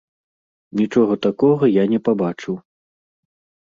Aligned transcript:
Нічога 0.79 1.13
такога 1.27 1.63
я 1.81 1.87
не 1.95 1.99
пабачыў. 2.11 2.55